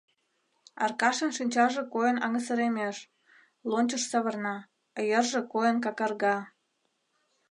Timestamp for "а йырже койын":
4.97-5.77